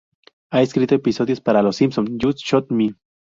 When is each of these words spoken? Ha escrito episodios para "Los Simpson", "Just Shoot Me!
Ha 0.49 0.63
escrito 0.63 0.95
episodios 0.95 1.41
para 1.41 1.61
"Los 1.61 1.75
Simpson", 1.75 2.17
"Just 2.19 2.39
Shoot 2.43 2.71
Me! 2.71 2.95